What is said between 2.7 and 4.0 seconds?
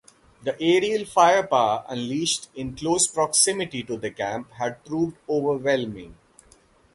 close proximity to